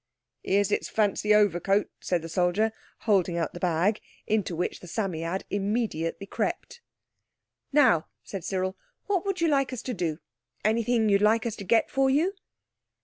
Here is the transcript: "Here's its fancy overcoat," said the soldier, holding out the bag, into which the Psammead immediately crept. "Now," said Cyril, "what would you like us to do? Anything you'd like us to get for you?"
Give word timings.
"Here's 0.43 0.71
its 0.71 0.89
fancy 0.89 1.31
overcoat," 1.35 1.91
said 1.99 2.23
the 2.23 2.27
soldier, 2.27 2.71
holding 3.01 3.37
out 3.37 3.53
the 3.53 3.59
bag, 3.59 4.01
into 4.25 4.55
which 4.55 4.79
the 4.79 4.87
Psammead 4.87 5.43
immediately 5.51 6.25
crept. 6.25 6.81
"Now," 7.71 8.07
said 8.23 8.43
Cyril, 8.43 8.75
"what 9.05 9.23
would 9.27 9.41
you 9.41 9.47
like 9.47 9.71
us 9.71 9.83
to 9.83 9.93
do? 9.93 10.17
Anything 10.65 11.07
you'd 11.07 11.21
like 11.21 11.45
us 11.45 11.55
to 11.57 11.63
get 11.63 11.91
for 11.91 12.09
you?" 12.09 12.33